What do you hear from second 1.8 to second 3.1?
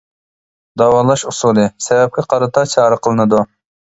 سەۋەبكە قارىتا چارە